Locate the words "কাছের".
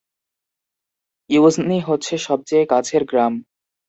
2.65-3.03